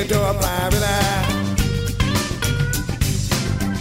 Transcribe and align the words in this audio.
It 0.00 0.08
to 0.08 0.30
a 0.30 0.34
private 0.34 0.82
eye. 0.82 1.26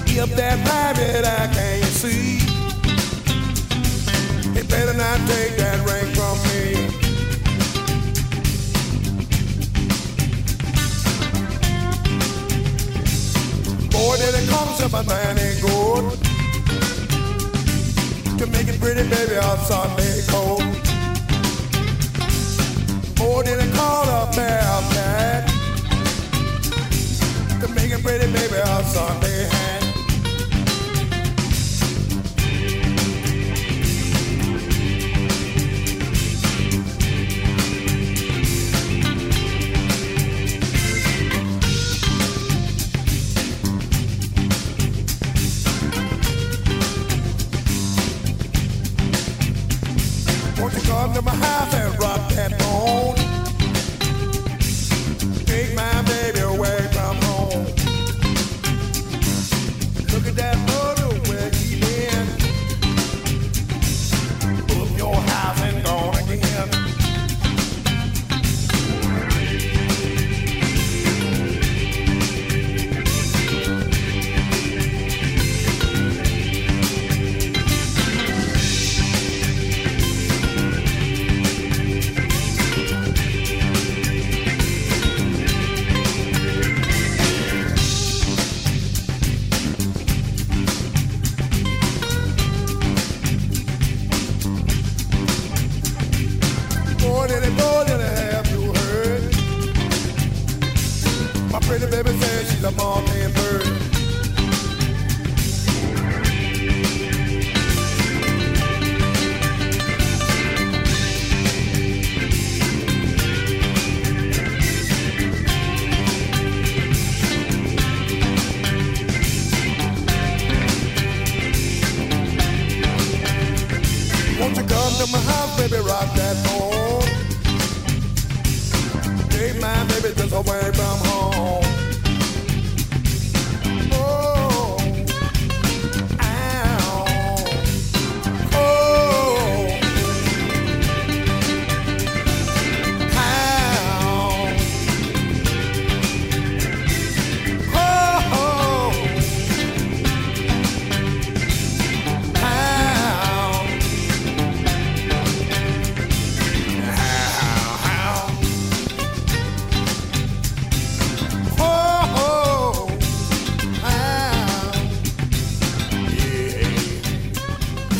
If 0.08 0.36
that 0.36 0.58
private 0.66 1.26
eye 1.26 1.48
can't 1.54 1.86
see, 1.86 2.40
he 4.54 4.62
better 4.68 4.94
not 4.94 5.20
take 5.28 5.56
that 5.58 5.80
ring 5.88 6.14
from 6.18 6.38
me. 6.48 6.62
Boy, 13.90 14.18
did 14.18 14.36
it 14.36 14.50
cost 14.50 14.82
him 14.82 14.94
a 14.94 15.04
man 15.04 15.38
ain't 15.38 15.62
good 15.62 16.20
to 18.40 18.48
make 18.48 18.68
it 18.68 18.80
pretty, 18.82 19.08
baby, 19.10 19.38
on 19.38 19.58
Sunday 19.60 20.22
cold. 20.28 20.89
outside. 28.80 29.29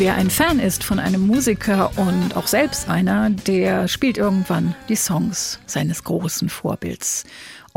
Wer 0.10 0.18
ein 0.18 0.32
Fan 0.32 0.60
ist 0.60 0.84
von 0.84 0.98
einem 0.98 1.28
Musiker 1.28 1.92
und 1.96 2.36
auch 2.36 2.48
selbst 2.48 2.90
einer, 2.90 3.30
der 3.30 3.88
spielt 3.88 4.18
irgendwann 4.18 4.74
die 4.90 4.96
Songs 4.96 5.60
seines 5.68 6.04
großen 6.04 6.50
Vorbilds. 6.50 7.26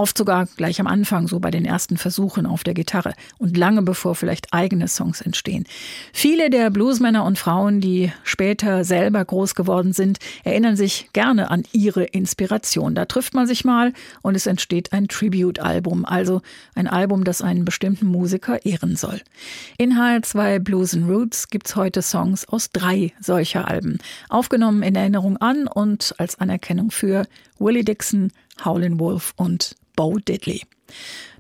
Oft 0.03 0.19
sogar 0.19 0.47
gleich 0.57 0.81
am 0.81 0.89
Anfang, 0.89 1.29
so 1.29 1.39
bei 1.39 1.53
den 1.53 1.65
ersten 1.65 1.97
Versuchen 1.97 2.45
auf 2.45 2.65
der 2.65 2.75
Gitarre 2.75 3.15
und 3.39 3.57
lange 3.57 3.83
bevor 3.83 4.17
vielleicht 4.17 4.53
eigene 4.53 4.89
Songs 4.89 5.21
entstehen. 5.21 5.65
Viele 6.13 6.51
der 6.51 6.71
Bluesmänner 6.71 7.25
und 7.25 7.39
Frauen, 7.39 7.81
die 7.81 8.11
später 8.25 8.83
selber 8.83 9.25
groß 9.25 9.55
geworden 9.55 9.93
sind, 9.93 10.19
erinnern 10.43 10.75
sich 10.75 11.11
gerne 11.13 11.53
an 11.53 11.63
ihre 11.71 12.03
Inspiration. 12.03 12.97
Da 12.97 13.05
trifft 13.05 13.35
man 13.35 13.47
sich 13.47 13.65
mal 13.65 13.93
und 14.23 14.35
es 14.35 14.49
entsteht 14.49 14.93
ein 14.93 15.07
Tribute-Album, 15.07 16.05
also 16.05 16.43
ein 16.75 16.89
Album, 16.89 17.23
das 17.23 17.41
einen 17.41 17.65
bestimmten 17.65 18.07
Musiker 18.07 18.67
ehren 18.67 18.97
soll. 18.97 19.21
In 19.79 19.93
HR2 19.93 20.59
Blues 20.59 20.95
and 20.95 21.09
Roots 21.09 21.47
gibt's 21.49 21.77
heute 21.77 22.03
Songs 22.03 22.45
aus 22.49 22.71
drei 22.73 23.13
solcher 23.21 23.69
Alben, 23.69 23.99
aufgenommen 24.29 24.83
in 24.83 24.97
Erinnerung 24.97 25.37
an 25.37 25.69
und 25.69 26.13
als 26.19 26.41
Anerkennung 26.41 26.91
für 26.91 27.25
Willie 27.63 27.85
Dixon, 27.85 28.33
Howlin' 28.65 28.99
Wolf 28.99 29.33
und 29.37 29.77
Bo 29.97 30.19
Diddley. 30.19 30.63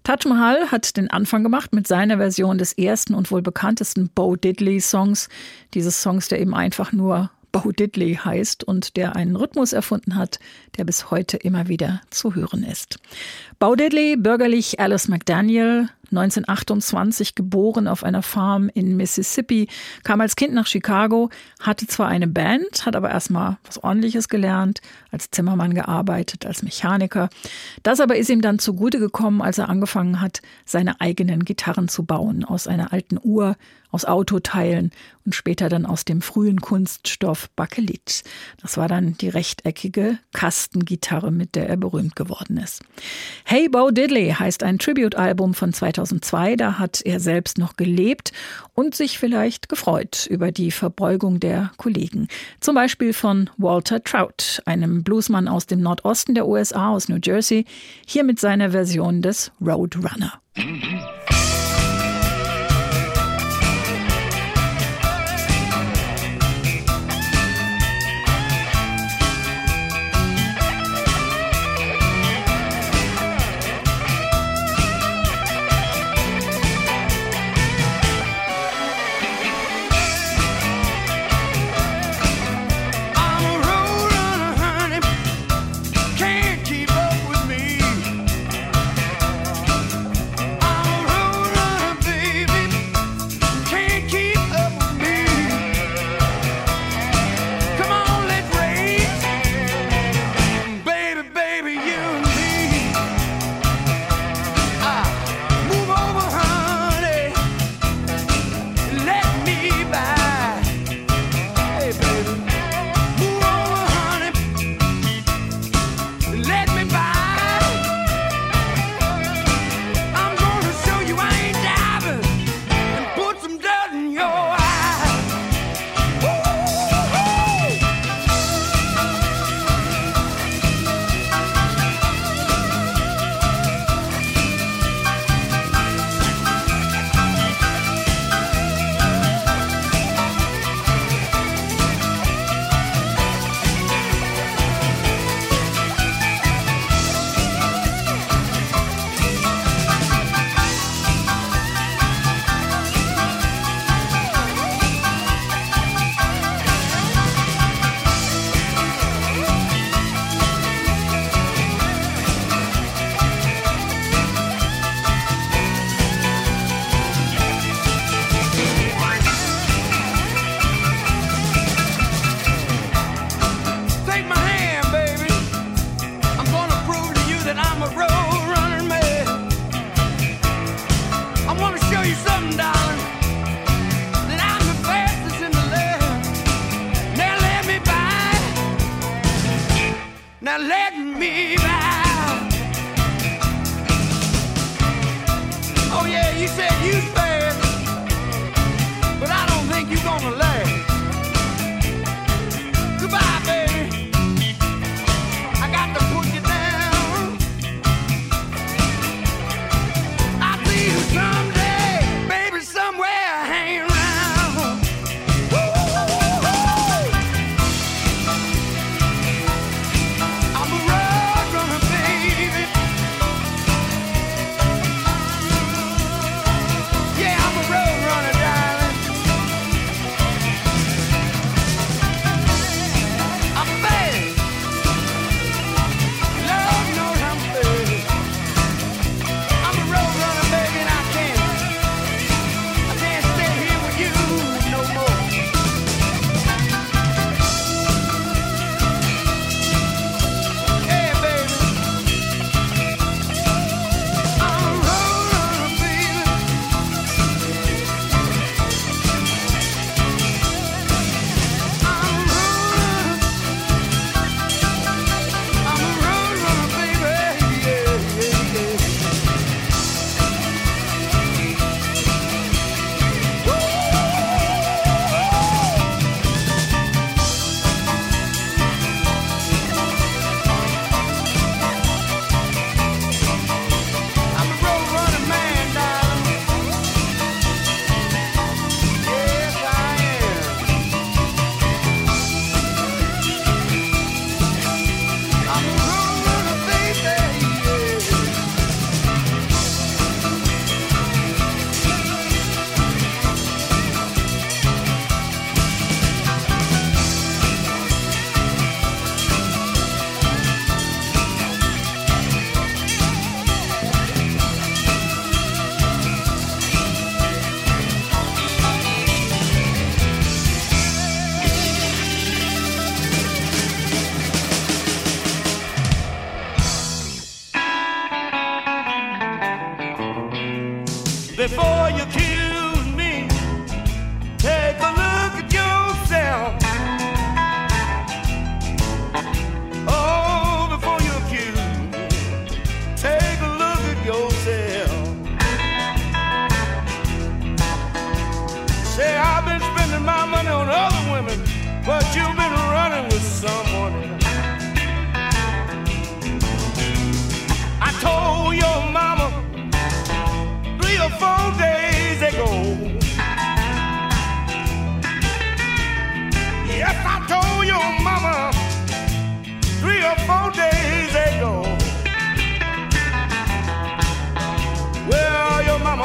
Taj 0.04 0.26
Mahal 0.26 0.70
hat 0.70 0.96
den 0.96 1.10
Anfang 1.10 1.42
gemacht 1.42 1.72
mit 1.72 1.86
seiner 1.86 2.16
Version 2.16 2.58
des 2.58 2.72
ersten 2.72 3.14
und 3.14 3.30
wohl 3.30 3.42
bekanntesten 3.42 4.08
Bo 4.14 4.36
Diddley 4.36 4.80
Songs. 4.80 5.28
Dieses 5.74 6.02
Songs, 6.02 6.28
der 6.28 6.40
eben 6.40 6.54
einfach 6.54 6.92
nur 6.92 7.30
Bo 7.52 7.70
Diddley 7.70 8.14
heißt 8.14 8.64
und 8.64 8.96
der 8.96 9.14
einen 9.14 9.36
Rhythmus 9.36 9.72
erfunden 9.72 10.16
hat, 10.16 10.38
der 10.76 10.84
bis 10.84 11.10
heute 11.10 11.36
immer 11.36 11.68
wieder 11.68 12.00
zu 12.10 12.34
hören 12.34 12.64
ist. 12.64 12.98
Bo 13.58 13.74
Diddley, 13.74 14.16
bürgerlich 14.16 14.80
Alice 14.80 15.08
McDaniel, 15.08 15.88
1928 16.12 17.34
geboren 17.34 17.88
auf 17.88 18.04
einer 18.04 18.22
Farm 18.22 18.70
in 18.72 18.96
Mississippi, 18.96 19.68
kam 20.04 20.20
als 20.20 20.36
Kind 20.36 20.54
nach 20.54 20.66
Chicago, 20.66 21.30
hatte 21.60 21.86
zwar 21.86 22.08
eine 22.08 22.28
Band, 22.28 22.86
hat 22.86 22.96
aber 22.96 23.10
erstmal 23.10 23.58
was 23.64 23.82
ordentliches 23.82 24.28
gelernt, 24.28 24.80
als 25.10 25.30
Zimmermann 25.30 25.74
gearbeitet, 25.74 26.46
als 26.46 26.62
Mechaniker. 26.62 27.28
Das 27.82 28.00
aber 28.00 28.16
ist 28.16 28.30
ihm 28.30 28.42
dann 28.42 28.58
zugute 28.58 28.98
gekommen, 28.98 29.42
als 29.42 29.58
er 29.58 29.68
angefangen 29.68 30.20
hat, 30.20 30.42
seine 30.64 31.00
eigenen 31.00 31.44
Gitarren 31.44 31.88
zu 31.88 32.04
bauen 32.04 32.44
aus 32.44 32.66
einer 32.66 32.92
alten 32.92 33.18
Uhr, 33.22 33.56
aus 33.92 34.04
Autoteilen 34.04 34.90
und 35.24 35.34
später 35.34 35.68
dann 35.68 35.86
aus 35.86 36.04
dem 36.04 36.20
frühen 36.20 36.60
Kunststoff 36.60 37.48
Bakelit. 37.54 38.24
Das 38.60 38.76
war 38.76 38.88
dann 38.88 39.16
die 39.18 39.28
rechteckige 39.28 40.18
Kastengitarre, 40.32 41.30
mit 41.30 41.54
der 41.54 41.68
er 41.68 41.76
berühmt 41.76 42.16
geworden 42.16 42.56
ist. 42.56 42.82
Hey 43.44 43.68
Bo 43.68 43.90
Diddley 43.90 44.34
heißt 44.36 44.64
ein 44.64 44.78
Tribute-Album 44.78 45.54
von 45.54 45.72
2002. 45.72 46.56
Da 46.56 46.78
hat 46.78 47.02
er 47.04 47.20
selbst 47.20 47.58
noch 47.58 47.76
gelebt 47.76 48.32
und 48.74 48.94
sich 48.94 49.18
vielleicht 49.18 49.68
gefreut 49.68 50.26
über 50.28 50.50
die 50.50 50.70
Verbeugung 50.70 51.38
der 51.38 51.70
Kollegen. 51.76 52.28
Zum 52.60 52.74
Beispiel 52.74 53.12
von 53.12 53.50
Walter 53.58 54.02
Trout, 54.02 54.62
einem 54.64 55.04
Bluesmann 55.04 55.46
aus 55.46 55.66
dem 55.66 55.80
Nordosten 55.80 56.34
der 56.34 56.48
USA, 56.48 56.90
aus 56.90 57.08
New 57.08 57.18
Jersey, 57.22 57.66
hier 58.06 58.24
mit 58.24 58.40
seiner 58.40 58.70
Version 58.70 59.22
des 59.22 59.52
Roadrunner. 59.60 60.40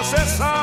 você 0.07 0.25
sabe. 0.25 0.56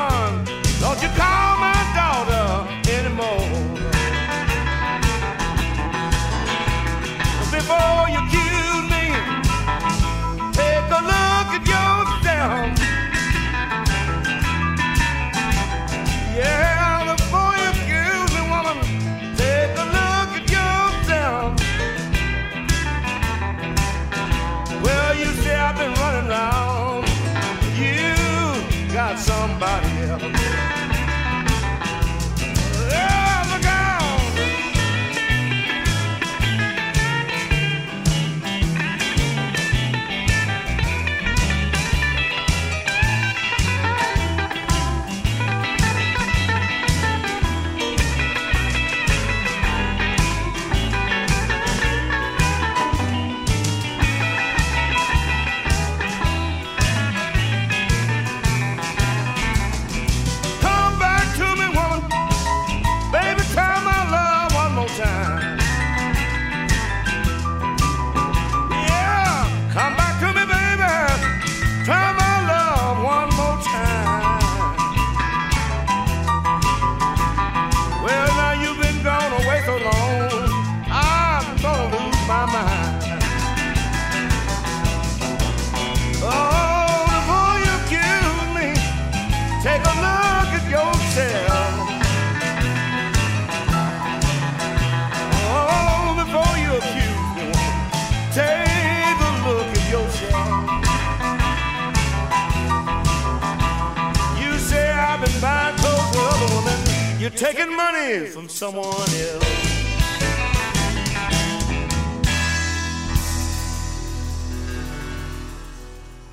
Someone 108.55 108.85
else. 108.87 109.65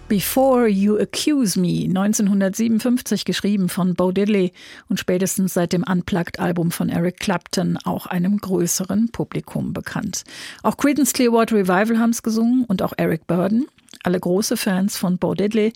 Before 0.08 0.68
You 0.68 0.98
Accuse 1.00 1.58
Me, 1.58 1.86
1957 1.86 3.24
geschrieben 3.24 3.70
von 3.70 3.96
Bo 3.96 4.12
Diddley 4.12 4.52
und 4.90 5.00
spätestens 5.00 5.54
seit 5.54 5.72
dem 5.72 5.84
Unplugged-Album 5.84 6.72
von 6.72 6.90
Eric 6.90 7.22
Clapton 7.22 7.78
auch 7.86 8.08
einem 8.08 8.38
größeren 8.38 9.10
Publikum 9.12 9.72
bekannt. 9.74 10.26
Auch 10.64 10.76
Creedence 10.76 11.14
Clearwater 11.14 11.56
Revival 11.56 11.98
haben 11.98 12.10
es 12.10 12.24
gesungen 12.24 12.66
und 12.66 12.82
auch 12.82 12.94
Eric 12.98 13.26
Burden. 13.26 13.68
Alle 14.04 14.20
große 14.20 14.58
Fans 14.58 14.98
von 14.98 15.20
Bo 15.20 15.36
Diddley. 15.36 15.74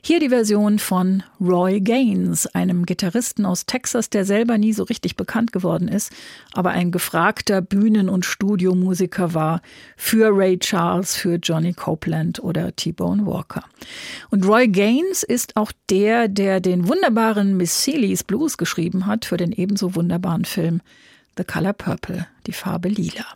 Hier 0.00 0.20
die 0.20 0.28
Version 0.28 0.78
von 0.78 1.24
Roy 1.40 1.80
Gaines, 1.80 2.46
einem 2.54 2.86
Gitarristen 2.86 3.44
aus 3.44 3.66
Texas, 3.66 4.10
der 4.10 4.24
selber 4.24 4.58
nie 4.58 4.72
so 4.72 4.84
richtig 4.84 5.16
bekannt 5.16 5.52
geworden 5.52 5.88
ist, 5.88 6.12
aber 6.52 6.70
ein 6.70 6.92
gefragter 6.92 7.60
Bühnen- 7.62 8.08
und 8.08 8.24
Studiomusiker 8.24 9.34
war 9.34 9.60
für 9.96 10.30
Ray 10.30 10.58
Charles, 10.58 11.16
für 11.16 11.34
Johnny 11.36 11.72
Copeland 11.72 12.38
oder 12.44 12.74
T-Bone 12.76 13.26
Walker. 13.26 13.64
Und 14.30 14.46
Roy 14.46 14.68
Gaines 14.68 15.24
ist 15.24 15.56
auch 15.56 15.72
der, 15.90 16.28
der 16.28 16.60
den 16.60 16.86
wunderbaren 16.86 17.56
Miss 17.56 17.82
Celie's 17.82 18.22
Blues 18.22 18.56
geschrieben 18.56 19.06
hat 19.06 19.24
für 19.24 19.36
den 19.36 19.50
ebenso 19.50 19.96
wunderbaren 19.96 20.44
Film 20.44 20.80
The 21.36 21.42
Color 21.42 21.72
Purple, 21.72 22.26
die 22.46 22.52
Farbe 22.52 22.88
Lila. 22.88 23.26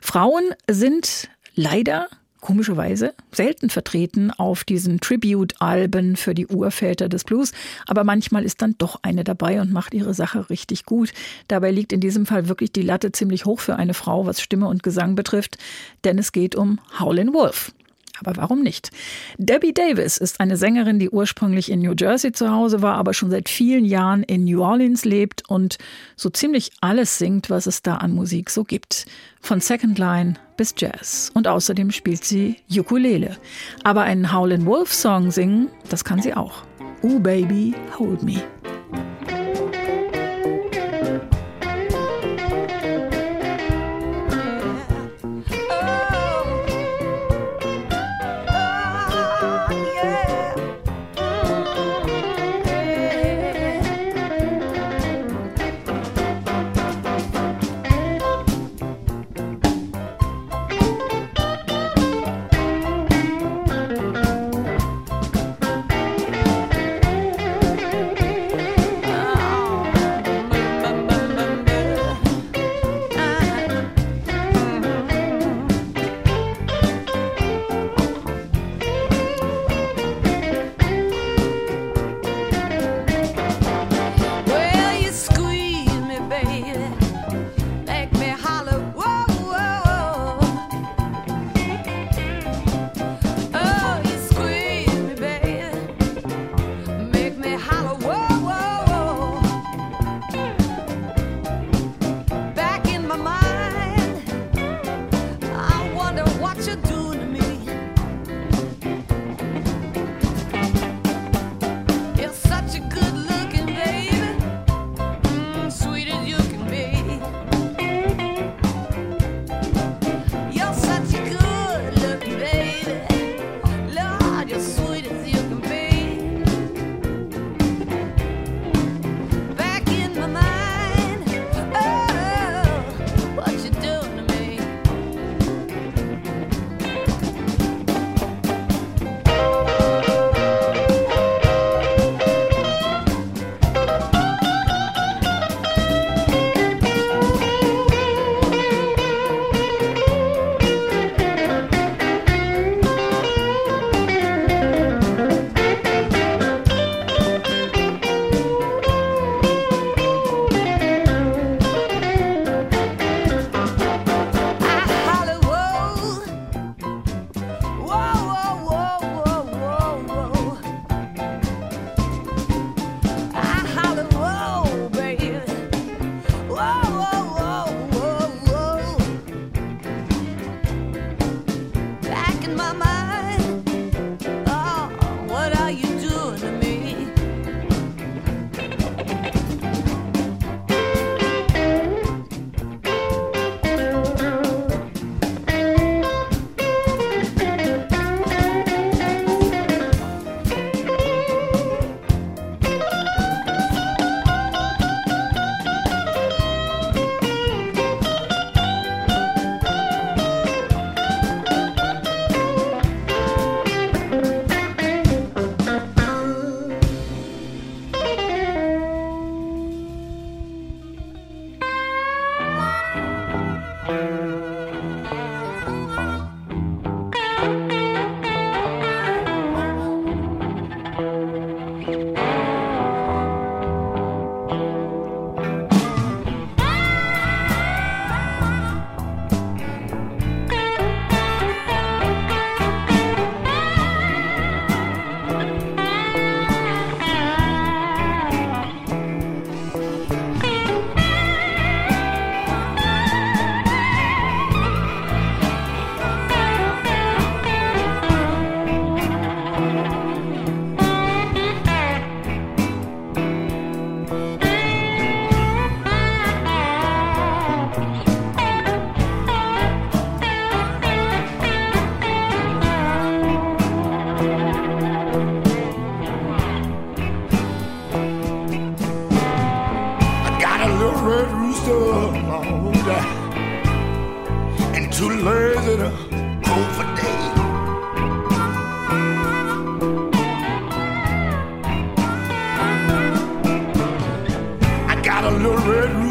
Frauen 0.00 0.42
sind 0.68 1.28
leider 1.54 2.08
komischerweise 2.40 3.14
selten 3.32 3.70
vertreten 3.70 4.30
auf 4.30 4.64
diesen 4.64 5.00
Tribute-Alben 5.00 6.16
für 6.16 6.34
die 6.34 6.46
Urväter 6.46 7.08
des 7.08 7.24
Blues, 7.24 7.52
aber 7.86 8.04
manchmal 8.04 8.44
ist 8.44 8.62
dann 8.62 8.74
doch 8.78 9.00
eine 9.02 9.24
dabei 9.24 9.60
und 9.60 9.72
macht 9.72 9.94
ihre 9.94 10.14
Sache 10.14 10.50
richtig 10.50 10.84
gut. 10.84 11.12
Dabei 11.48 11.70
liegt 11.70 11.92
in 11.92 12.00
diesem 12.00 12.26
Fall 12.26 12.48
wirklich 12.48 12.72
die 12.72 12.82
Latte 12.82 13.12
ziemlich 13.12 13.44
hoch 13.44 13.60
für 13.60 13.76
eine 13.76 13.94
Frau, 13.94 14.26
was 14.26 14.40
Stimme 14.40 14.68
und 14.68 14.82
Gesang 14.82 15.14
betrifft, 15.14 15.58
denn 16.04 16.18
es 16.18 16.32
geht 16.32 16.54
um 16.54 16.80
Howlin' 16.98 17.32
Wolf. 17.32 17.72
Aber 18.20 18.36
warum 18.36 18.62
nicht? 18.62 18.90
Debbie 19.38 19.74
Davis 19.74 20.16
ist 20.16 20.40
eine 20.40 20.56
Sängerin, 20.56 20.98
die 20.98 21.10
ursprünglich 21.10 21.70
in 21.70 21.80
New 21.80 21.94
Jersey 21.98 22.32
zu 22.32 22.50
Hause 22.50 22.82
war, 22.82 22.96
aber 22.96 23.14
schon 23.14 23.30
seit 23.30 23.48
vielen 23.48 23.84
Jahren 23.84 24.22
in 24.22 24.44
New 24.44 24.62
Orleans 24.62 25.04
lebt 25.04 25.42
und 25.48 25.78
so 26.16 26.30
ziemlich 26.30 26.70
alles 26.80 27.18
singt, 27.18 27.50
was 27.50 27.66
es 27.66 27.82
da 27.82 27.96
an 27.96 28.12
Musik 28.12 28.50
so 28.50 28.64
gibt. 28.64 29.06
Von 29.40 29.60
Second 29.60 29.98
Line 29.98 30.34
bis 30.56 30.74
Jazz. 30.76 31.30
Und 31.34 31.46
außerdem 31.46 31.90
spielt 31.90 32.24
sie 32.24 32.56
Ukulele. 32.70 33.36
Aber 33.84 34.02
einen 34.02 34.32
Howlin' 34.32 34.66
Wolf 34.66 34.92
Song 34.92 35.30
singen, 35.30 35.68
das 35.88 36.04
kann 36.04 36.20
sie 36.20 36.34
auch. 36.34 36.62
Ooh 37.02 37.20
Baby, 37.20 37.74
Hold 37.98 38.22
Me. 38.22 38.42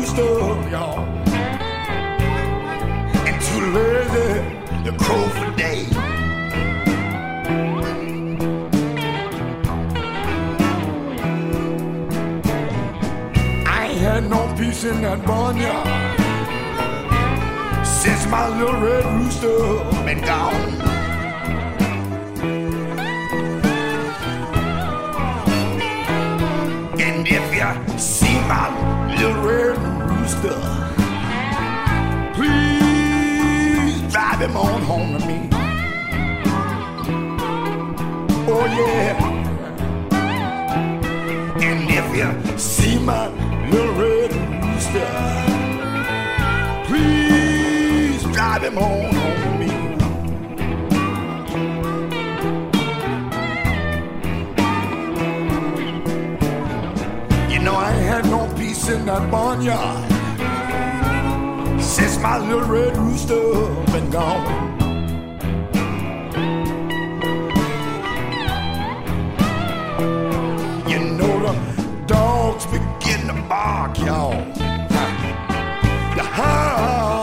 used 0.05 0.19
up, 0.19 0.71
y'all. 0.71 0.99
And 3.27 3.41
too 3.41 3.61
lazy 3.75 4.33
to 4.83 4.91
crow 5.03 5.27
for 5.29 5.51
days. 5.57 5.97
I 13.67 13.87
ain't 13.89 13.99
had 13.99 14.29
no 14.29 14.53
peace 14.57 14.83
in 14.83 15.01
that 15.01 15.25
barnyard 15.25 15.87
since 17.85 18.27
my 18.27 18.47
little 18.59 18.79
red 18.79 19.05
rooster 19.05 19.57
been 20.05 20.21
gone. 20.21 20.85
if 27.27 27.53
you 27.55 27.97
see 27.97 28.35
my 28.47 28.94
rooster. 30.25 30.59
Please 32.33 34.01
drive 34.11 34.41
him 34.41 34.57
on 34.57 34.81
home 34.81 35.19
to 35.19 35.27
me. 35.27 35.49
Oh, 38.47 38.65
yeah. 38.65 39.31
And 41.61 41.89
if 41.89 42.05
you 42.17 42.57
see 42.57 42.97
my 42.99 43.27
little 43.69 43.93
red 43.93 44.33
rooster, 44.63 45.11
please 46.87 48.23
drive 48.33 48.63
him 48.63 48.77
on 48.77 49.13
home 49.13 49.41
to 49.43 49.49
me. 49.59 49.71
You 57.53 57.59
know, 57.61 57.75
I 57.75 57.93
ain't 57.93 58.05
had 58.05 58.25
no 58.25 58.51
peace 58.55 58.89
in 58.89 59.05
that 59.05 59.29
barnyard 59.29 60.14
since 61.95 62.19
my 62.19 62.37
little 62.37 62.67
red 62.67 62.97
rooster 62.97 63.41
been 63.93 64.09
gone. 64.09 64.77
You 70.89 70.99
know 71.17 71.33
the 71.45 71.53
dogs 72.05 72.65
begin 72.65 73.27
to 73.27 73.45
bark, 73.47 73.97
y'all. 73.99 74.43
The 76.17 76.23
hound. 76.23 77.14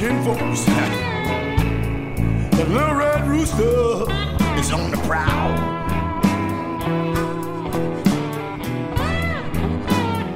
making 0.00 0.20
voice. 0.22 0.64
The 2.50 2.66
little 2.68 2.94
red 2.94 3.26
rooster 3.26 4.04
is 4.58 4.70
on 4.70 4.90
the 4.90 4.98
prowl. 5.06 5.52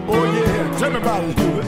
Oh 0.09 0.25
yeah, 0.35 0.79
tell 0.79 0.91
me 0.91 1.01
it. 1.59 1.60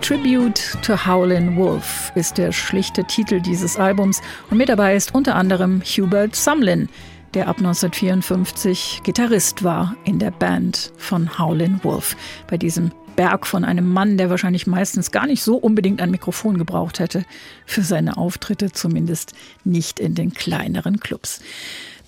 Tribute 0.00 0.78
to 0.82 1.06
Howlin' 1.06 1.56
Wolf 1.56 2.10
ist 2.14 2.38
der 2.38 2.52
schlichte 2.52 3.04
Titel 3.04 3.40
dieses 3.40 3.76
Albums 3.76 4.20
und 4.50 4.56
mit 4.56 4.68
dabei 4.68 4.96
ist 4.96 5.14
unter 5.14 5.36
anderem 5.36 5.82
Hubert 5.82 6.34
Sumlin, 6.34 6.88
der 7.34 7.48
ab 7.48 7.58
1954 7.58 9.02
Gitarrist 9.04 9.62
war 9.62 9.94
in 10.04 10.18
der 10.18 10.30
Band 10.30 10.92
von 10.96 11.38
Howlin' 11.38 11.80
Wolf. 11.82 12.16
Bei 12.48 12.56
diesem 12.56 12.90
Berg 13.14 13.46
von 13.46 13.64
einem 13.64 13.92
Mann, 13.92 14.16
der 14.16 14.30
wahrscheinlich 14.30 14.66
meistens 14.66 15.10
gar 15.10 15.26
nicht 15.26 15.42
so 15.42 15.56
unbedingt 15.56 16.00
ein 16.00 16.10
Mikrofon 16.10 16.56
gebraucht 16.56 16.98
hätte 16.98 17.24
für 17.66 17.82
seine 17.82 18.16
Auftritte, 18.16 18.72
zumindest 18.72 19.34
nicht 19.64 20.00
in 20.00 20.14
den 20.14 20.32
kleineren 20.32 20.98
Clubs. 21.00 21.40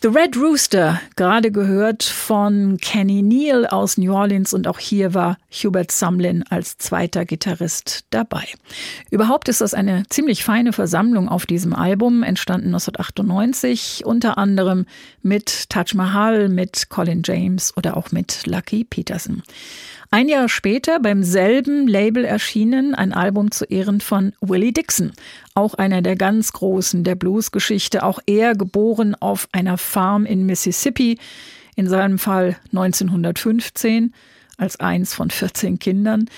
The 0.03 0.09
Red 0.09 0.37
Rooster, 0.37 1.01
gerade 1.15 1.53
gehört 1.53 2.03
von 2.03 2.77
Kenny 2.79 3.23
Neal 3.23 3.69
aus 3.69 3.99
New 3.99 4.13
Orleans 4.13 4.53
und 4.53 4.67
auch 4.67 4.81
hier 4.81 5.15
war 5.15 5.39
Hubert 5.53 5.93
Sumlin 5.93 6.43
als 6.51 6.77
zweiter 6.77 7.25
Gitarrist 7.25 8.05
dabei. 8.11 8.43
Überhaupt 9.13 9.49
ist 9.49 9.61
das 9.61 9.75
eine 9.75 10.03
ziemlich 10.09 10.43
feine 10.43 10.73
Versammlung 10.73 11.29
auf 11.29 11.47
diesem 11.47 11.73
Album, 11.73 12.25
entstanden 12.25 12.75
1998, 12.75 14.05
unter 14.05 14.39
anderem 14.39 14.87
mit 15.23 15.71
Taj 15.71 15.95
Mahal, 15.95 16.49
mit 16.49 16.89
Colin 16.89 17.23
James 17.25 17.73
oder 17.77 17.97
auch 17.97 18.11
mit 18.11 18.45
Lucky 18.45 18.83
Peterson. 18.83 19.45
Ein 20.15 20.29
Jahr 20.29 20.51
später 20.51 21.01
beim 21.01 21.25
selben 21.25 21.89
Label 21.89 22.27
erschienen 22.27 22.95
ein 22.95 23.15
Album 23.15 23.51
zu 23.51 23.65
Ehren 23.65 24.03
von 24.03 24.35
Willie 24.43 24.75
Dixon, 24.75 25.13
auch 25.55 25.73
einer 25.73 26.03
der 26.03 26.17
ganz 26.17 26.53
Großen 26.53 27.03
der 27.03 27.15
Bluesgeschichte, 27.15 28.03
auch 28.03 28.19
er 28.27 28.55
geboren 28.55 29.15
auf 29.15 29.49
einer 29.53 29.79
Farm 29.79 30.27
in 30.27 30.45
Mississippi, 30.45 31.19
in 31.77 31.89
seinem 31.89 32.19
Fall 32.19 32.59
1915 32.73 34.13
als 34.59 34.79
eins 34.81 35.15
von 35.15 35.31
14 35.31 35.79
Kindern. 35.79 36.29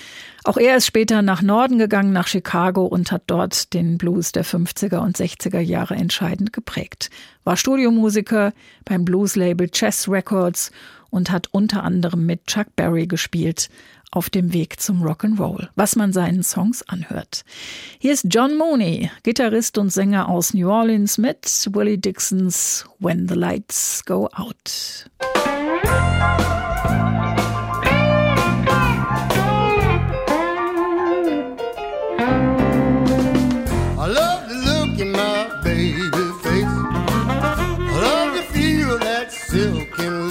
Auch 0.44 0.56
er 0.56 0.76
ist 0.76 0.86
später 0.86 1.20
nach 1.22 1.42
Norden 1.42 1.76
gegangen, 1.76 2.12
nach 2.12 2.28
Chicago 2.28 2.84
und 2.86 3.10
hat 3.10 3.24
dort 3.26 3.74
den 3.74 3.98
Blues 3.98 4.30
der 4.30 4.44
50er 4.44 4.98
und 4.98 5.16
60er 5.16 5.58
Jahre 5.58 5.96
entscheidend 5.96 6.52
geprägt. 6.52 7.10
War 7.42 7.56
Studiomusiker 7.56 8.52
beim 8.84 9.04
Blueslabel 9.04 9.68
Chess 9.68 10.08
Records 10.08 10.70
und 11.14 11.30
hat 11.30 11.46
unter 11.52 11.84
anderem 11.84 12.26
mit 12.26 12.48
Chuck 12.48 12.74
Berry 12.74 13.06
gespielt 13.06 13.70
auf 14.10 14.30
dem 14.30 14.52
Weg 14.52 14.80
zum 14.80 15.04
Rock'n'Roll, 15.04 15.68
was 15.76 15.94
man 15.94 16.12
seinen 16.12 16.42
Songs 16.42 16.82
anhört. 16.88 17.44
Hier 18.00 18.12
ist 18.12 18.26
John 18.30 18.56
Mooney, 18.56 19.10
Gitarrist 19.22 19.78
und 19.78 19.92
Sänger 19.92 20.28
aus 20.28 20.54
New 20.54 20.68
Orleans 20.68 21.16
mit 21.16 21.68
Willie 21.72 21.98
Dixons 21.98 22.84
When 22.98 23.28
the 23.28 23.34
Lights 23.34 24.04
Go 24.04 24.28
Out. 24.34 25.08
when 40.04 40.18
the 40.18 40.23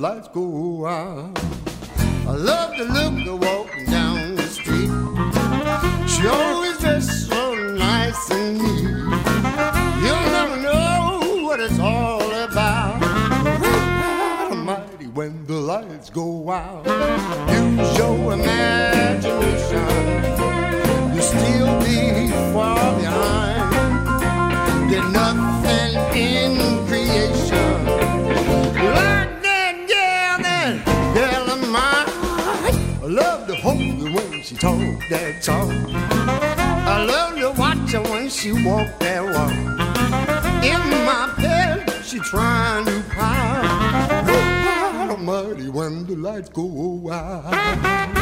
lights 0.00 0.28
go 0.28 0.86
out. 0.86 1.38
I 2.26 2.32
love 2.32 2.74
to 2.76 2.84
look 2.84 3.12
her 3.26 3.36
walking 3.36 3.84
down 3.84 4.34
the 4.34 4.44
street. 4.44 4.88
She 6.08 6.26
always 6.26 6.78
dressed 6.78 7.28
so 7.28 7.54
nice 7.74 8.30
and 8.30 8.56
neat. 8.56 8.80
You'll 10.02 10.30
never 10.38 10.56
know 10.56 11.42
what 11.44 11.60
it's 11.60 11.78
all 11.78 12.32
about. 12.32 13.02
Almighty, 14.50 15.08
when 15.08 15.44
the 15.46 15.60
lights 15.60 16.08
go 16.08 16.50
out, 16.50 16.86
use 17.52 17.98
your 17.98 18.32
imagination. 18.32 19.86
You'll 21.12 21.22
still 21.22 21.78
be 21.80 22.30
far 22.54 22.96
behind. 22.98 24.90
There's 24.90 25.12
nothing 25.12 26.18
in 26.18 26.69
talk 34.60 35.08
that 35.08 35.42
talk. 35.42 35.70
I 35.90 37.02
love 37.04 37.38
to 37.38 37.58
watch 37.58 37.92
her 37.92 38.02
when 38.02 38.28
she 38.28 38.52
walk 38.52 38.98
that 38.98 39.24
walk. 39.24 39.52
In 40.62 40.80
my 41.06 41.34
bed, 41.38 42.04
she 42.04 42.18
trying 42.18 42.84
to 42.84 43.02
power. 43.08 43.62
Oh, 45.10 45.16
muddy 45.16 45.70
when 45.70 46.04
the 46.06 46.14
lights 46.16 46.50
go 46.50 47.10
out. 47.10 48.19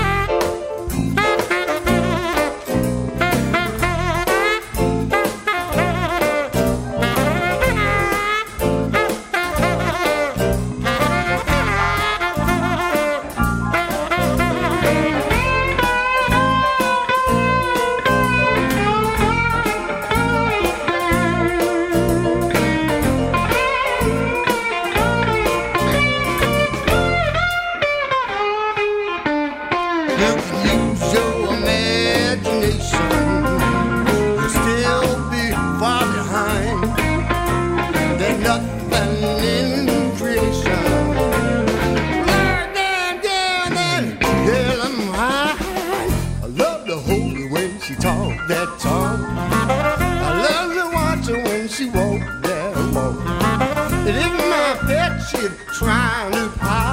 trying 55.98 56.32
to 56.32 56.87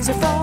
It's 0.00 0.08
are 0.08 0.14
false. 0.14 0.39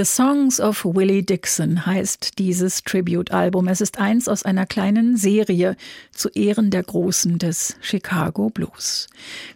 The 0.00 0.06
Songs 0.06 0.58
of 0.62 0.82
Willie 0.86 1.22
Dixon 1.22 1.84
heißt 1.84 2.38
dieses 2.38 2.82
Tribute-Album. 2.84 3.68
Es 3.68 3.82
ist 3.82 3.98
eins 3.98 4.28
aus 4.28 4.44
einer 4.44 4.64
kleinen 4.64 5.18
Serie 5.18 5.76
zu 6.10 6.30
Ehren 6.30 6.70
der 6.70 6.84
Großen 6.84 7.36
des 7.36 7.76
Chicago 7.82 8.48
Blues. 8.48 9.08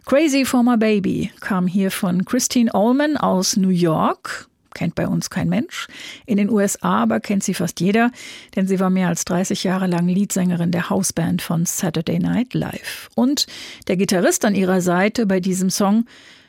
Crazy 0.05 0.45
for 0.45 0.61
My 0.61 0.77
Baby 0.77 1.31
kam 1.39 1.65
hier 1.65 1.89
von 1.89 2.25
Christine 2.25 2.71
Allman 2.75 3.17
aus 3.17 3.57
New 3.57 3.69
York. 3.69 4.47
Kennt 4.75 4.93
bei 4.93 5.07
uns 5.07 5.31
kein 5.31 5.49
Mensch. 5.49 5.87
In 6.27 6.37
den 6.37 6.51
USA 6.51 7.01
aber 7.01 7.19
kennt 7.21 7.43
sie 7.43 7.55
fast 7.55 7.79
jeder, 7.79 8.11
denn 8.55 8.67
sie 8.67 8.79
war 8.79 8.91
mehr 8.91 9.07
als 9.07 9.25
30 9.25 9.63
Jahre 9.63 9.87
lang 9.87 10.07
Leadsängerin 10.07 10.69
der 10.69 10.91
Hausband 10.91 11.41
von 11.41 11.65
Saturday 11.65 12.19
Night 12.19 12.53
Live. 12.53 13.09
Und 13.15 13.47
der 13.87 13.97
Gitarrist 13.97 14.45
an 14.45 14.53
ihrer 14.53 14.81
Seite 14.81 15.25
bei 15.25 15.39
diesem 15.39 15.71
Song 15.71 16.05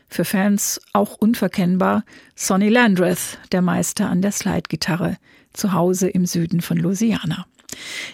für 0.09 0.25
Fans 0.25 0.81
auch 0.93 1.17
unverkennbar 1.17 2.05
Sonny 2.35 2.69
Landreth, 2.69 3.39
der 3.53 3.63
Meister 3.63 4.09
an 4.09 4.23
der 4.23 4.33
Slide-Gitarre, 4.33 5.17
zu 5.53 5.73
Hause 5.73 6.09
im 6.09 6.27
Süden 6.27 6.61
von 6.61 6.77
Louisiana. 6.77 7.47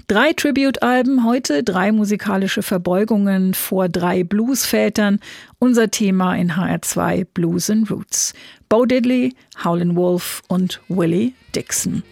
Drei 0.08 0.32
Tribute-Alben 0.32 1.24
heute, 1.24 1.62
drei 1.62 1.92
musikalische 1.92 2.62
Verbeugungen 2.62 3.54
vor 3.54 3.88
drei 3.88 4.24
Bluesvätern. 4.24 5.20
Unser 5.58 5.90
Thema 5.90 6.34
in 6.36 6.52
HR2 6.52 7.26
Blues 7.32 7.70
and 7.70 7.90
Roots. 7.90 8.34
Bo 8.68 8.84
Diddley, 8.84 9.34
Howlin' 9.64 9.96
Wolf 9.96 10.42
und 10.48 10.80
Willie 10.88 11.32
Dixon. 11.54 12.02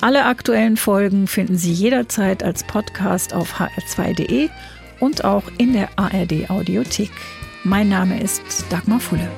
Alle 0.00 0.24
aktuellen 0.24 0.76
Folgen 0.76 1.26
finden 1.26 1.56
Sie 1.56 1.72
jederzeit 1.72 2.42
als 2.42 2.64
Podcast 2.64 3.34
auf 3.34 3.60
hr2.de 3.60 4.48
und 5.00 5.24
auch 5.24 5.44
in 5.58 5.72
der 5.72 5.88
ARD 5.96 6.50
Audiothek. 6.50 7.10
Mein 7.68 7.90
Name 7.90 8.18
ist 8.18 8.42
Dagmar 8.70 8.98
Fulle. 8.98 9.28